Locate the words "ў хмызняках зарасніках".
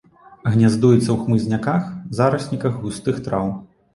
1.11-2.81